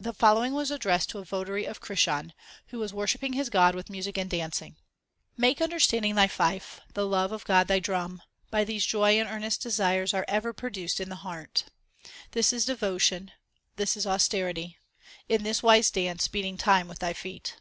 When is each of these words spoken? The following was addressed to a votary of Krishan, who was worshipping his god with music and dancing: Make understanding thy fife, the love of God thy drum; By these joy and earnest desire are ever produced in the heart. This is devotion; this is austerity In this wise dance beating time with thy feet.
The 0.00 0.12
following 0.12 0.52
was 0.52 0.72
addressed 0.72 1.10
to 1.10 1.20
a 1.20 1.24
votary 1.24 1.64
of 1.64 1.80
Krishan, 1.80 2.32
who 2.70 2.80
was 2.80 2.92
worshipping 2.92 3.34
his 3.34 3.50
god 3.50 3.76
with 3.76 3.88
music 3.88 4.18
and 4.18 4.28
dancing: 4.28 4.74
Make 5.36 5.60
understanding 5.62 6.16
thy 6.16 6.26
fife, 6.26 6.80
the 6.94 7.06
love 7.06 7.30
of 7.30 7.44
God 7.44 7.68
thy 7.68 7.78
drum; 7.78 8.20
By 8.50 8.64
these 8.64 8.84
joy 8.84 9.12
and 9.16 9.28
earnest 9.30 9.60
desire 9.62 10.06
are 10.12 10.24
ever 10.26 10.52
produced 10.52 10.98
in 10.98 11.08
the 11.08 11.14
heart. 11.22 11.66
This 12.32 12.52
is 12.52 12.64
devotion; 12.64 13.30
this 13.76 13.96
is 13.96 14.08
austerity 14.08 14.76
In 15.28 15.44
this 15.44 15.62
wise 15.62 15.88
dance 15.88 16.26
beating 16.26 16.56
time 16.58 16.88
with 16.88 16.98
thy 16.98 17.12
feet. 17.12 17.60